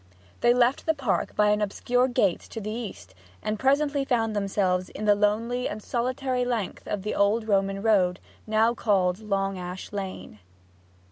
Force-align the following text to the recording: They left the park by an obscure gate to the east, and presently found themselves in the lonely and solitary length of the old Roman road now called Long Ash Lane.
They 0.39 0.51
left 0.51 0.87
the 0.87 0.95
park 0.95 1.35
by 1.35 1.51
an 1.51 1.61
obscure 1.61 2.07
gate 2.07 2.39
to 2.49 2.59
the 2.59 2.71
east, 2.71 3.13
and 3.43 3.59
presently 3.59 4.03
found 4.03 4.35
themselves 4.35 4.89
in 4.89 5.05
the 5.05 5.13
lonely 5.13 5.69
and 5.69 5.79
solitary 5.79 6.43
length 6.43 6.87
of 6.87 7.03
the 7.03 7.13
old 7.13 7.47
Roman 7.47 7.83
road 7.83 8.19
now 8.47 8.73
called 8.73 9.19
Long 9.19 9.59
Ash 9.59 9.93
Lane. 9.93 10.39